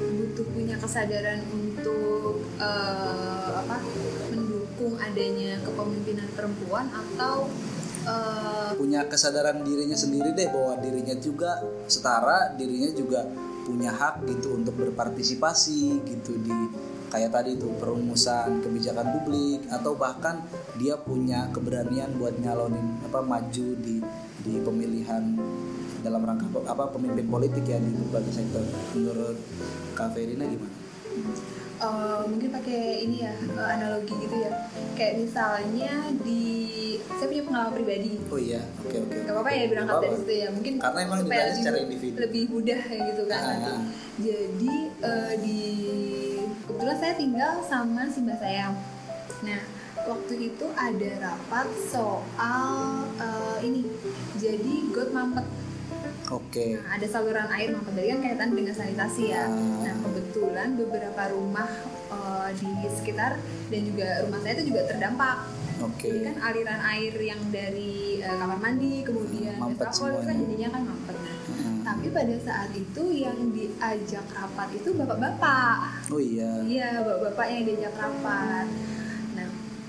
[0.00, 3.76] butuh punya kesadaran untuk eh, apa
[4.32, 7.44] mendukung adanya kepemimpinan perempuan atau
[8.06, 13.22] eh, punya punya kesadaran dirinya sendiri deh bahwa dirinya juga setara dirinya juga
[13.64, 16.52] punya hak gitu untuk berpartisipasi gitu di
[17.10, 20.42] kayak tadi itu perumusan kebijakan publik atau bahkan
[20.78, 24.02] dia punya keberanian buat nyalonin apa maju di
[24.40, 25.38] di pemilihan
[26.00, 28.64] dalam rangka apa pemimpin politik ya di berbagai sektor
[28.96, 29.36] menurut
[29.94, 30.72] Kak Ferina gimana?
[31.80, 34.52] Uh, mungkin pakai ini ya uh, analogi gitu ya.
[35.00, 36.60] Kayak misalnya di
[37.08, 38.12] saya punya pengalaman pribadi.
[38.28, 39.12] Oh iya oke okay, oke.
[39.12, 39.24] Okay.
[39.24, 40.48] gak apa-apa ya berangkat dari situ ya.
[40.52, 42.16] Mungkin karena emang supaya lebih, secara individu.
[42.20, 43.40] lebih mudah ya gitu kan.
[43.40, 43.80] Ah, nanti ah.
[44.20, 45.62] jadi uh, di
[46.68, 48.66] kebetulan saya tinggal sama si mbak saya.
[49.40, 49.60] Nah
[50.00, 53.88] waktu itu ada rapat soal uh, ini.
[54.36, 55.48] Jadi got mampet
[56.30, 56.46] Oke.
[56.54, 56.70] Okay.
[56.78, 59.50] Nah, ada saluran air mampet jadi kan kaitan dengan sanitasi ya.
[59.50, 59.82] Ah.
[59.82, 61.68] Nah, kebetulan beberapa rumah
[62.06, 65.36] uh, di sekitar dan juga rumah saya itu juga terdampak.
[65.82, 65.96] Oke.
[65.98, 66.10] Okay.
[66.14, 70.82] Jadi kan aliran air yang dari uh, kamar mandi kemudian mampet itu kan jadinya kan
[70.86, 71.16] mampet.
[71.18, 71.78] Nah, hmm.
[71.82, 75.78] tapi pada saat itu yang diajak rapat itu bapak-bapak.
[76.14, 76.62] Oh iya.
[76.62, 78.66] Iya, bapak-bapak yang diajak rapat.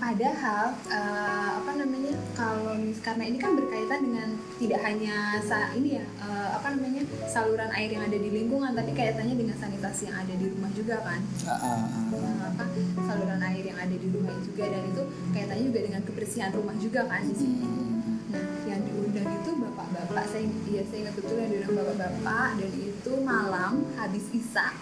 [0.02, 2.74] Padahal uh, apa namanya kalau
[3.06, 7.94] karena ini kan berkaitan dengan tidak hanya sa ini ya uh, apa namanya saluran air
[7.94, 11.54] yang ada di lingkungan tapi kaitannya dengan sanitasi yang ada di rumah juga kan uh,
[11.54, 11.86] uh,
[12.18, 12.50] uh.
[12.50, 12.64] apa
[13.06, 15.04] saluran air yang ada di rumah juga dan itu
[15.38, 17.62] kaitannya juga dengan kebersihan rumah juga kan di sini.
[17.62, 18.18] Hmm.
[18.34, 23.12] Nah yang diundang itu bapak-bapak saya iya saya ingat betul yang diundang bapak-bapak dan itu
[23.22, 24.74] malam habis isak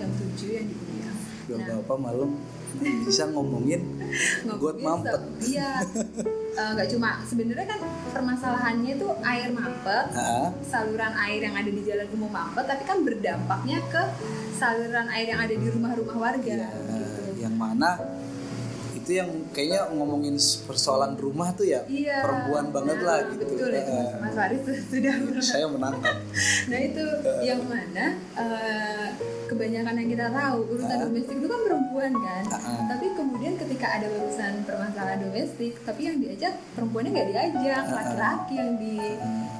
[0.00, 1.18] jam tujuh yang diundang.
[1.52, 2.32] Bapak-bapak malam
[2.80, 3.82] bisa ngomongin
[4.58, 5.82] got mampet iya
[6.58, 7.80] eh, nggak uh, cuma sebenarnya kan
[8.14, 10.50] permasalahannya itu air mampet ha?
[10.62, 14.02] saluran air yang ada di jalan umum mampet tapi kan berdampaknya ke
[14.54, 17.42] saluran air yang ada di rumah-rumah warga ya, gitu.
[17.42, 17.98] yang mana
[19.04, 23.44] itu yang kayaknya ngomongin persoalan rumah tuh ya iya, perempuan banget nah, lah gitu.
[23.44, 25.14] Betul ya, Mas, Mas Faris sudah
[25.52, 26.16] saya menangkap.
[26.72, 27.04] nah itu
[27.44, 29.06] yang mana uh,
[29.52, 32.44] kebanyakan yang kita tahu urusan uh, domestik itu kan perempuan kan.
[32.48, 32.80] Uh, uh.
[32.96, 38.72] Tapi kemudian ketika ada urusan permasalahan domestik, tapi yang diajak perempuannya nggak diajak, laki-laki yang
[38.80, 38.96] di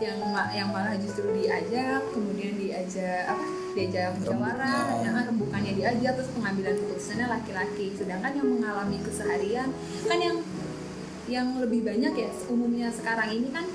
[0.00, 0.18] yang
[0.56, 3.44] yang malah justru diajak, kemudian diajak apa?
[3.74, 7.86] diajak musyawarah, jangan rembukannya diajak terus pengambilan keputusannya laki-laki.
[7.98, 8.96] Sedangkan yang mengalami
[9.34, 9.68] keseharian
[10.06, 10.38] kan yang
[11.26, 13.66] yang lebih banyak ya umumnya sekarang ini kan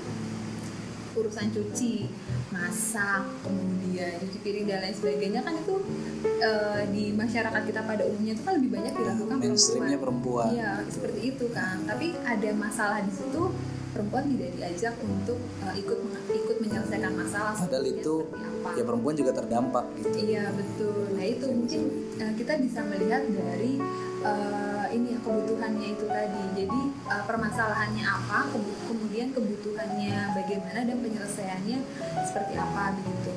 [1.10, 2.06] urusan cuci,
[2.54, 5.82] masak, kemudian cuci piring dan lain sebagainya kan itu
[6.22, 6.50] e,
[6.94, 9.98] di masyarakat kita pada umumnya itu kan lebih banyak dilakukan ya, perempuan.
[9.98, 10.50] perempuan.
[10.54, 11.82] Iya, seperti itu kan.
[11.82, 13.50] Tapi ada masalah di situ
[13.90, 15.98] perempuan tidak diajak untuk uh, ikut
[16.30, 17.58] ikut menyelesaikan masalah.
[17.58, 18.14] Padahal itu
[18.78, 20.08] ya perempuan juga terdampak gitu.
[20.30, 21.00] Iya betul.
[21.18, 21.82] Nah itu mungkin
[22.22, 23.82] uh, kita bisa melihat dari
[24.22, 26.42] uh, ini ya kebutuhannya itu tadi.
[26.58, 28.50] Jadi uh, permasalahannya apa,
[28.86, 31.78] kemudian kebutuhannya bagaimana dan penyelesaiannya
[32.26, 33.32] seperti apa begitu.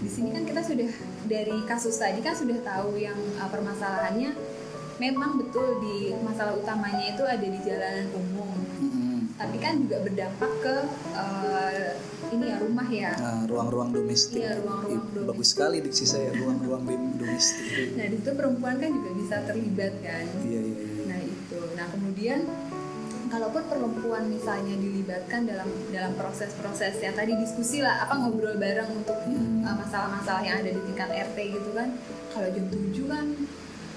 [0.00, 0.90] Di sini kan kita sudah
[1.28, 4.34] dari kasus tadi kan sudah tahu yang uh, permasalahannya
[5.00, 8.52] memang betul di masalah utamanya itu ada di jalanan umum.
[9.40, 10.76] Tapi kan juga berdampak ke
[11.16, 11.96] uh,
[12.28, 13.12] ini ya rumah ya.
[13.16, 14.44] Nah, ruang-ruang domestik.
[14.44, 15.28] Iya ruang-ruang domestik.
[15.32, 16.84] bagus sekali diksi saya ruang-ruang
[17.20, 17.96] domestik.
[17.96, 20.24] Nah di situ perempuan kan juga bisa terlibat kan.
[20.44, 20.79] Iya, iya,
[22.20, 22.44] kemudian
[23.32, 29.16] kalaupun perempuan misalnya dilibatkan dalam dalam proses-proses yang tadi diskusi lah apa ngobrol bareng untuk
[29.24, 29.64] hmm.
[29.64, 31.96] uh, masalah-masalah yang ada di tingkat RT gitu kan
[32.28, 33.26] kalau jam 7 kan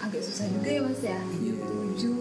[0.07, 2.15] agak susah juga ya mas ya jam tujuh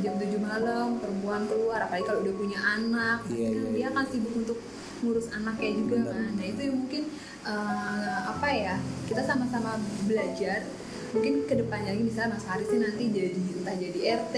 [0.00, 3.88] jam tujuh malam perempuan keluar apalagi kalau udah punya anak iya, kan iya, dia iya.
[3.92, 4.58] kan sibuk untuk
[5.04, 6.12] ngurus anaknya juga Bener.
[6.16, 7.02] kan nah itu yang mungkin
[7.44, 9.76] uh, apa ya kita sama-sama
[10.08, 10.64] belajar
[11.12, 14.36] mungkin ke depannya lagi misalnya Mas Haris nanti jadi entah jadi RT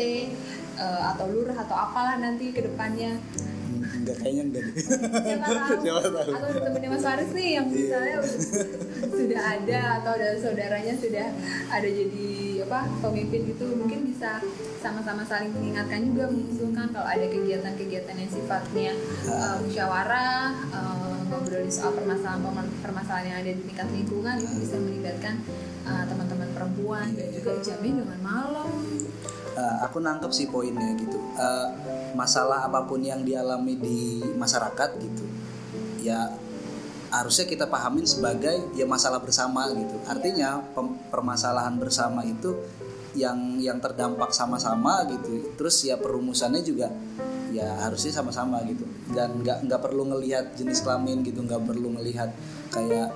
[0.79, 3.19] uh, atau lurah atau apalah nanti ke depannya
[4.05, 6.31] enggak kayaknya enggak deh siapa tahu, siapa tahu.
[6.37, 7.77] atau temennya Mas Faris nih yang iya.
[7.81, 8.17] misalnya
[9.09, 11.29] sudah ada atau ada saudaranya sudah
[11.73, 12.29] ada jadi
[12.65, 14.41] apa pemimpin gitu mungkin bisa
[14.81, 18.93] sama-sama saling mengingatkan juga mengusulkan kalau ada kegiatan-kegiatan yang sifatnya
[19.29, 25.35] uh, musyawarah uh, ngobrol soal permasalahan permasalahan yang ada di tingkat lingkungan itu bisa melibatkan
[25.89, 28.69] uh, teman-teman perempuan dan juga jamin dengan malam
[29.57, 31.19] uh, aku nangkep sih poinnya gitu.
[31.39, 31.69] Uh,
[32.15, 35.25] masalah apa pun yang dialami di masyarakat gitu
[36.05, 36.29] ya
[37.09, 39.97] harusnya kita pahamin sebagai ya masalah bersama gitu.
[40.05, 40.61] Artinya
[41.09, 42.59] permasalahan bersama itu
[43.15, 45.55] yang yang terdampak sama-sama gitu.
[45.55, 46.91] Terus ya perumusannya juga
[47.55, 48.83] ya harusnya sama-sama gitu.
[49.15, 52.35] Dan nggak nggak perlu ngelihat jenis kelamin gitu nggak perlu ngelihat
[52.75, 53.15] kayak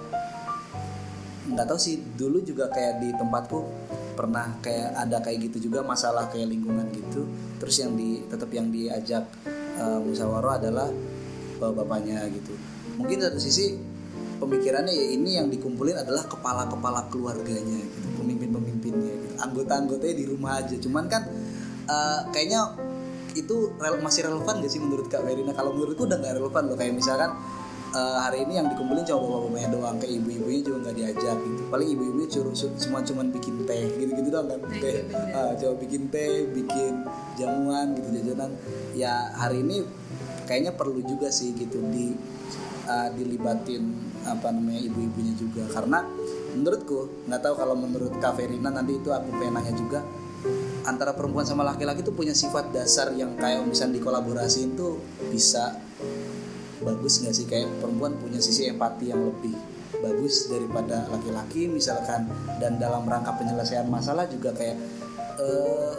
[1.51, 3.67] nggak tahu sih dulu juga kayak di tempatku
[4.19, 7.23] pernah kayak ada kayak gitu juga masalah kayak lingkungan gitu.
[7.63, 9.31] Terus yang di tetap yang diajak
[9.79, 10.91] uh, musyawarah adalah
[11.63, 12.59] bapak-bapaknya gitu.
[12.99, 13.79] Mungkin satu sisi
[14.43, 19.35] pemikirannya ya ini yang dikumpulin adalah kepala-kepala keluarganya gitu pemimpin-pemimpinnya gitu.
[19.39, 20.75] Anggota-anggotanya di rumah aja.
[20.75, 21.23] Cuman kan
[21.87, 22.75] uh, kayaknya
[23.39, 26.75] itu rel masih relevan gak sih menurut Kak Verina kalau menurutku udah gak relevan loh.
[26.75, 27.39] Kayak misalkan
[27.95, 31.63] uh, hari ini yang dikumpulin cuma bapak-bapaknya doang kayak ibu-ibunya juga nggak diajak gitu.
[31.69, 31.89] Paling
[32.29, 36.93] curu semua cuma bikin teh gitu-gitu doang kan teh uh, coba bikin teh bikin
[37.41, 38.51] jamuan gitu jajanan.
[38.93, 39.85] Ya hari ini
[40.45, 42.13] kayaknya perlu juga sih gitu di
[42.85, 43.97] uh, dilibatin
[44.29, 45.65] apa namanya ibu-ibunya juga.
[45.73, 46.05] Karena
[46.53, 50.01] menurutku nggak tahu kalau menurut Kak Verina nanti itu aku pengen nanya juga
[50.89, 54.97] antara perempuan sama laki-laki tuh punya sifat dasar yang kayak misalnya dikolaborasiin tuh
[55.29, 55.77] bisa
[56.83, 57.47] bagus nggak sih?
[57.47, 59.55] Kayak perempuan punya sisi empati yang lebih
[59.99, 62.29] bagus daripada laki-laki misalkan.
[62.59, 64.77] Dan dalam rangka penyelesaian masalah juga kayak
[65.39, 65.95] eh,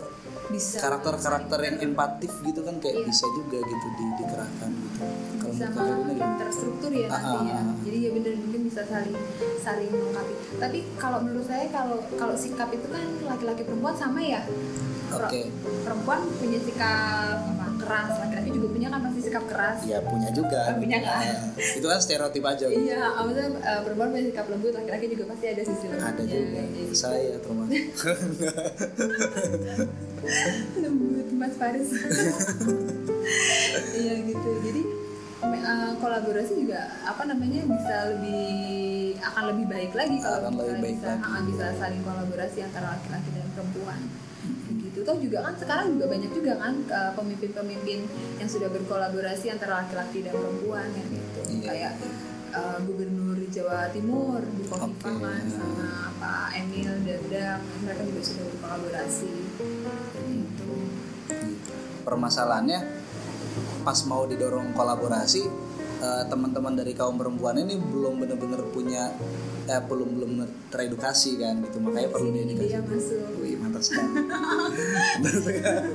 [0.50, 0.82] bisa.
[0.82, 3.08] karakter-karakter yang empatif gitu kan kayak Iya.
[3.08, 5.00] bisa juga gitu di, dikerahkan gitu.
[5.40, 7.76] Kalau bisa terstruktur ya Ah, nantinya ah, ah.
[7.86, 9.16] jadi ya bener mungkin bisa saling
[9.62, 10.34] saling melengkapi.
[10.58, 14.42] Tapi kalau menurut saya kalau kalau sikap itu kan laki-laki perempuan sama ya?
[15.10, 15.50] Oke.
[15.82, 17.42] perempuan punya sikap
[17.90, 19.78] keras laki-laki juga punya kan pasti sikap keras.
[19.82, 20.62] Ya punya juga.
[20.82, 21.26] Punya kan?
[21.26, 22.66] Eh, itu kan stereotip aja.
[22.70, 22.86] Gitu.
[22.86, 26.14] iya maksudnya eh, perempuan punya sikap lembut laki-laki juga pasti ada sisi lembutnya.
[26.14, 26.62] Ada juga.
[26.70, 27.84] Jadi, saya termasuk
[30.84, 31.90] lembut Mas Faris.
[33.98, 34.50] Iya gitu.
[34.70, 34.82] Jadi
[35.50, 38.46] eh, kolaborasi juga apa namanya bisa lebih
[39.20, 41.42] akan lebih baik lagi kalau Akan bisa lagi.
[41.50, 42.64] bisa saling gitu.
[42.64, 44.00] antara laki-laki dan perempuan.
[44.06, 44.29] gitu
[45.10, 48.00] toh juga kan sekarang juga banyak juga kan eh, pemimpin-pemimpin
[48.38, 51.40] yang sudah berkolaborasi antara laki-laki dan perempuan ya gitu.
[51.50, 52.14] Iya, kayak iya.
[52.54, 55.50] eh, gubernur Jawa Timur Bu Oke, kan ya.
[55.50, 59.34] sama Pak Emil Dardak mereka juga sudah berkolaborasi.
[60.30, 60.74] Gitu.
[62.06, 62.80] Permasalahannya
[63.82, 65.42] pas mau didorong kolaborasi
[66.06, 69.10] eh, teman-teman dari kaum perempuan ini belum benar-benar punya
[69.66, 70.32] eh, belum belum
[70.70, 71.82] teredukasi kan gitu.
[71.82, 72.78] Makanya perlu Sini diedukasi.
[72.86, 73.42] masuk.
[73.42, 74.10] Wih mantap sekali
[75.22, 75.90] Mantap sekali.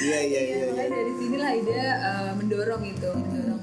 [0.00, 3.60] iya iya iya makanya dari sinilah ida eh, mendorong itu, mendorong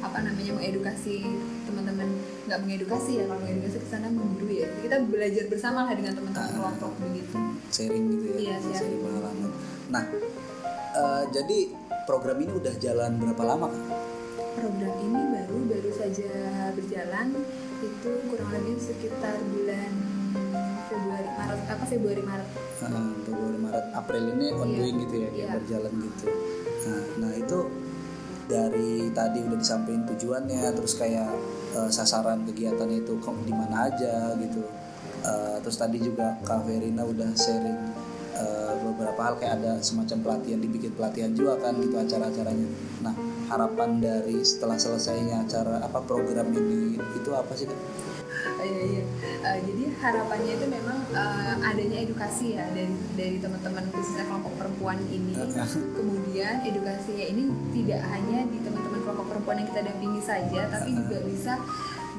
[0.00, 1.24] apa namanya mengedukasi
[1.64, 2.08] teman-teman.
[2.44, 4.68] Nggak mengedukasi ya kalau mengedukasi ke sana mengguru ya.
[4.84, 7.36] Kita belajar bersama lah dengan teman-teman kelompok begitu.
[7.72, 8.36] sharing gitu ya.
[8.36, 8.76] Iya, sharing.
[8.76, 9.50] sharing pengalaman.
[9.88, 10.04] Nah
[11.00, 11.58] eh, jadi
[12.04, 13.82] program ini udah jalan berapa lama kan
[14.50, 16.32] program ini baru baru saja
[16.76, 17.26] berjalan.
[17.80, 19.92] Itu kurang lebih sekitar bulan
[20.90, 22.48] Februari Maret apa Februari Maret?
[22.82, 25.50] Heeh, Februari Maret April ini ongoing Iya, gitu ya kayak iya.
[25.54, 26.24] berjalan gitu.
[26.80, 27.58] Nah, nah itu
[28.50, 31.30] dari tadi udah disampaikan tujuannya terus kayak
[31.78, 33.14] eh, sasaran kegiatan itu
[33.46, 34.66] di mana aja gitu.
[35.22, 37.78] Eh, terus tadi juga Kak Verina udah sharing
[38.34, 42.66] eh, beberapa hal kayak ada semacam pelatihan dibikin pelatihan juga kan gitu acara-acaranya.
[43.06, 43.14] Nah
[43.46, 47.78] harapan dari setelah selesainya acara apa program ini itu apa sih Kak?
[48.60, 49.04] Oh, iya iya.
[49.40, 55.00] Eh, jadi harapannya itu memang eh, adanya edukasi ya dari dari teman-teman khususnya kelompok perempuan
[55.08, 55.32] ini.
[55.96, 57.42] Kemudian edukasinya ini
[57.72, 61.56] tidak hanya di teman-teman kelompok perempuan yang kita dampingi saja, tapi juga bisa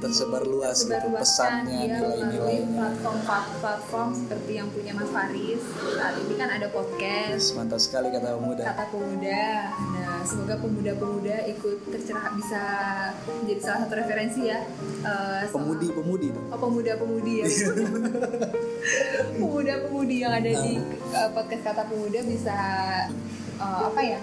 [0.02, 1.22] Tersebar luas gitu, tersebarluaskan,
[1.62, 2.74] pesannya, ya, melalui nilai-nilainya.
[2.74, 5.62] platform-platform seperti yang punya Mas Faris.
[5.78, 9.44] Saat ini kan ada podcast mantap sekali kata pemuda kata pemuda.
[9.94, 12.64] Nah, semoga pemuda-pemuda ikut tercerah bisa
[13.30, 14.60] menjadi salah satu referensi ya.
[15.06, 17.46] eh, soal- pemudi-pemudi Oh pemuda-pemudi ya.
[19.42, 20.74] Pemuda-pemudi yang ada di
[21.14, 22.58] uh, podcast kata pemuda bisa
[23.58, 24.20] uh, apa ya?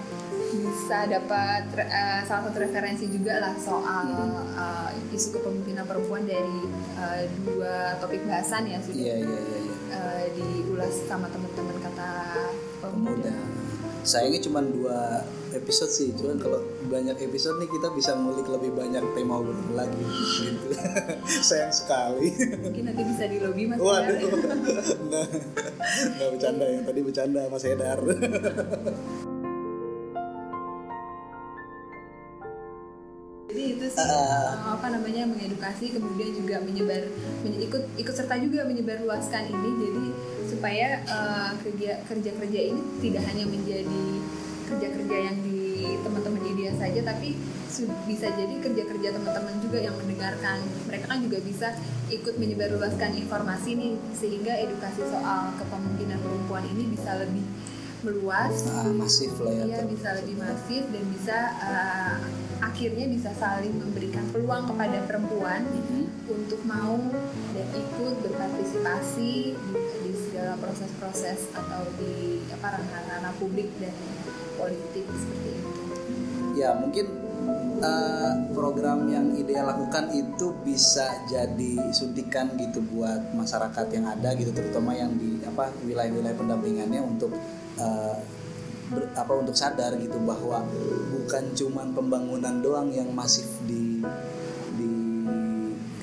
[0.49, 4.09] Bisa dapat uh, salah satu referensi juga lah soal
[4.57, 6.65] uh, isu kepemimpinan perempuan dari
[6.97, 9.59] uh, dua topik bahasan ya sudah Iya iya iya.
[9.61, 9.75] iya.
[9.93, 12.09] uh, diulas sama teman-teman kata
[12.81, 13.29] Pemuda.
[13.29, 13.33] pemuda.
[13.99, 19.03] Sayangnya cuma dua episode sih, cuman kalau banyak episode nih kita bisa ngulik lebih banyak
[19.11, 20.05] tema obrolan lagi
[20.39, 20.71] gitu.
[21.51, 22.31] Sayang sekali.
[22.63, 23.77] Mungkin nanti bisa di lobby mas.
[23.77, 24.17] Waduh,
[25.09, 25.25] nggak
[26.15, 27.99] nggak bercanda yang tadi bercanda Mas Edar.
[33.49, 37.09] Jadi itu sih uh, apa namanya mengedukasi kemudian juga menyebar
[37.41, 39.69] menye- ikut ikut serta juga menyebar luaskan ini.
[39.73, 40.05] Jadi
[40.45, 44.05] supaya uh, kerja kerja kerja ini tidak hanya menjadi
[44.69, 45.57] kerja kerja yang di
[46.05, 47.33] teman-teman IDEA saja tapi
[48.05, 50.61] bisa jadi kerja kerja teman-teman juga yang mendengarkan.
[50.85, 51.73] Mereka kan juga bisa
[52.13, 57.45] ikut menyebar luaskan informasi nih sehingga edukasi soal kepemimpinan perempuan ini bisa lebih
[58.05, 58.53] meluas.
[58.69, 59.81] Nah, masif lah ya.
[59.81, 62.17] Ter- bisa lebih masif dan bisa uh,
[62.59, 66.03] akhirnya bisa saling memberikan peluang kepada perempuan Mhm.
[66.29, 66.99] untuk mau
[67.55, 69.73] dan ikut berpartisipasi di,
[70.05, 73.95] di segala proses-proses atau di apa ranah-ranah publik dan
[74.59, 75.71] politik seperti itu.
[76.59, 77.07] Ya mungkin
[77.79, 84.51] uh, program yang ideal lakukan itu bisa jadi suntikan gitu buat masyarakat yang ada gitu
[84.51, 87.31] terutama yang di apa wilayah-wilayah pendampingannya untuk
[87.79, 88.15] uh,
[88.89, 90.65] ber, apa untuk sadar gitu bahwa
[91.13, 94.01] bukan cuman pembangunan doang yang masif di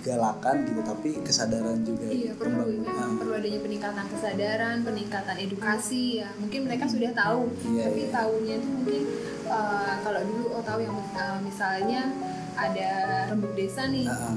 [0.06, 6.30] digalakan gitu tapi kesadaran juga iya perlu memang perlu adanya peningkatan kesadaran peningkatan edukasi ya.
[6.38, 8.14] Mungkin mereka sudah tahu iya, tapi iya.
[8.14, 9.02] tahunya itu mungkin
[9.50, 12.14] uh, kalau dulu oh tahu yang uh, misalnya
[12.56, 12.90] ada
[13.28, 14.32] rembuk desa nih uh,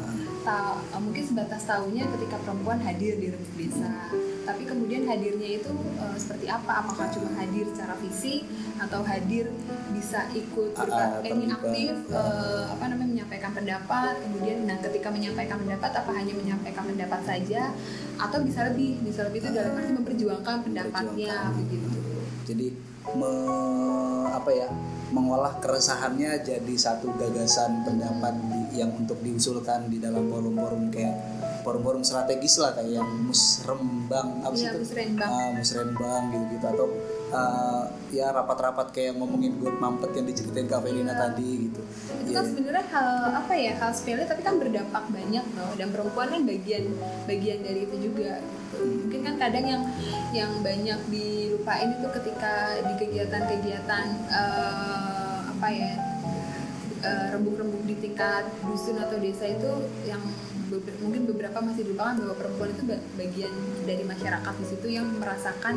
[0.49, 4.11] uh, uh, mungkin sebatas tahunya ketika perempuan hadir di rembuk desa
[4.49, 5.69] tapi kemudian hadirnya itu
[6.01, 6.81] uh, seperti apa?
[6.81, 8.49] Apakah cuma hadir secara fisik
[8.81, 9.53] atau hadir
[9.93, 14.17] bisa ikut uh, ini aktif uh, apa namanya menyampaikan pendapat?
[14.25, 17.69] Kemudian nah ketika menyampaikan pendapat apa hanya menyampaikan pendapat saja?
[18.17, 18.97] Atau bisa lebih?
[19.05, 21.87] Bisa lebih itu dalam arti memperjuangkan pendapatnya begitu.
[22.49, 22.67] Jadi
[23.13, 23.31] me,
[24.33, 24.67] apa ya
[25.09, 32.03] mengolah keresahannya jadi satu gagasan pendapat di, yang untuk diusulkan di dalam forum-forum kayak forum-forum
[32.03, 35.29] strategis lah kayak yang musrembang apa sih ya, itu musrenbang.
[35.29, 36.87] Uh, musrenbang gitu gitu atau
[37.33, 41.29] uh, ya rapat-rapat kayak ngomongin gue mampet yang diceritain Kak Felina ya.
[41.29, 41.81] tadi gitu
[42.25, 43.09] itu kan sebenarnya hal
[43.45, 46.83] apa ya hal sepele tapi kan berdampak banyak loh dan perempuan kan bagian
[47.29, 48.83] bagian dari itu juga gitu.
[49.05, 49.83] mungkin kan kadang yang
[50.33, 52.53] yang banyak dilupain itu ketika
[52.85, 55.93] di kegiatan-kegiatan uh, apa ya
[57.03, 59.71] uh, rembuk-rembuk di tingkat dusun atau desa itu
[60.07, 60.21] yang
[60.69, 62.83] beber, mungkin beberapa masih dilupakan bahwa perempuan itu
[63.17, 63.53] bagian
[63.83, 65.75] dari masyarakat di situ yang merasakan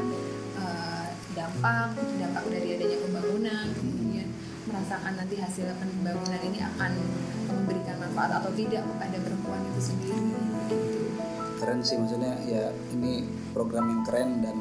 [0.60, 4.28] uh, dampak dampak dari adanya pembangunan kemudian
[4.68, 6.92] merasakan nanti hasil pembangunan ini akan
[7.48, 10.20] memberikan manfaat atau tidak kepada perempuan itu sendiri
[11.56, 13.24] keren sih maksudnya ya ini
[13.56, 14.56] program yang keren dan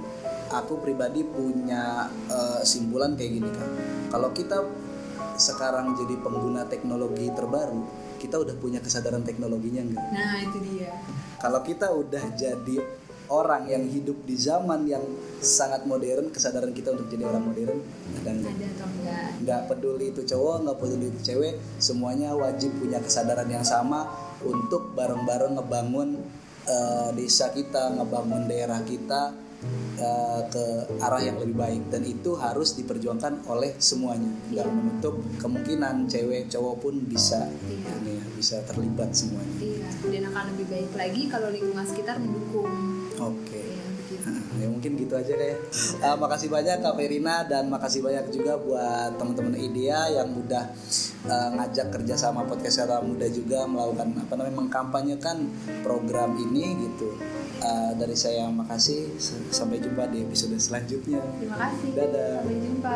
[0.54, 3.70] aku pribadi punya uh, simpulan kayak gini kan
[4.14, 4.64] kalau kita
[5.40, 7.82] sekarang jadi pengguna teknologi terbaru
[8.22, 10.10] kita udah punya kesadaran teknologinya enggak?
[10.14, 10.94] Nah itu dia.
[11.42, 12.78] Kalau kita udah jadi
[13.34, 15.02] orang yang hidup di zaman yang
[15.42, 17.82] sangat modern, kesadaran kita untuk jadi orang modern
[18.22, 18.54] ada enggak?
[18.54, 19.28] Ada atau enggak?
[19.42, 24.06] Enggak peduli itu cowok, enggak peduli itu cewek, semuanya wajib punya kesadaran yang sama
[24.46, 26.22] untuk bareng-bareng ngebangun
[26.70, 29.34] uh, desa kita, ngebangun daerah kita
[30.02, 30.66] uh, ke
[31.02, 31.84] arah yang lebih baik.
[31.90, 34.30] Dan itu harus diperjuangkan oleh semuanya.
[34.50, 34.76] Nggak yeah.
[34.76, 37.98] menutup kemungkinan cewek cowok pun bisa yeah.
[38.02, 39.58] ini ya bisa terlibat semuanya.
[39.62, 42.70] Iya dan akan lebih baik lagi kalau lingkungan sekitar mendukung.
[43.22, 43.46] Oke.
[43.46, 43.70] Okay.
[44.62, 45.58] ya mungkin gitu aja kayak
[46.04, 50.68] uh, makasih banyak Kak Verina dan makasih banyak juga buat teman-teman IDEA yang udah
[51.32, 55.38] uh, ngajak kerjasama podcast kata muda juga melakukan apa namanya mengkampanyekan
[55.82, 57.18] program ini gitu
[57.62, 59.14] uh, dari saya makasih.
[59.54, 61.22] Sampai jumpa di episode selanjutnya.
[61.40, 61.90] Terima kasih.
[61.96, 62.34] Dadah.
[62.44, 62.96] Sampai jumpa